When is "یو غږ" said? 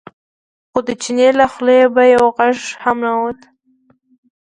2.15-2.57